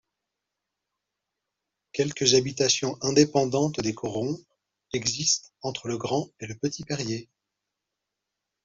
Quelques 1.93 2.33
habitations 2.33 2.97
indépendantes 3.03 3.79
des 3.81 3.93
corons 3.93 4.39
existent 4.93 5.49
entre 5.61 5.89
le 5.89 5.99
Grand 5.99 6.27
et 6.39 6.47
le 6.47 6.55
Petit 6.57 6.83
Périer. 6.83 7.29